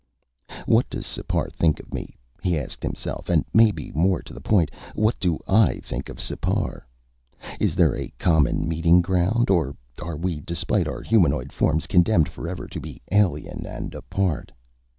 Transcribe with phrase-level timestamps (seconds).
[0.65, 4.71] What does Sipar think of me, he asked himself, and maybe more to the point,
[4.95, 6.87] what do I think of Sipar?
[7.59, 9.51] Is there a common meeting ground?
[9.51, 14.51] Or are we, despite our humanoid forms, condemned forever to be alien and apart?